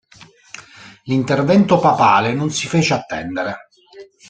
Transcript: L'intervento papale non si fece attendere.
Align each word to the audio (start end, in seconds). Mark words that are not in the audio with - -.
L'intervento 1.03 1.77
papale 1.77 2.33
non 2.33 2.49
si 2.49 2.65
fece 2.67 2.95
attendere. 2.95 3.67